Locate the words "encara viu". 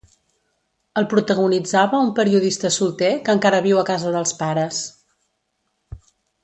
3.39-3.83